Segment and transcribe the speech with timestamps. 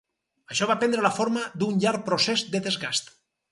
[0.55, 3.15] Això va prendre la forma d'un llarg procés de desgast.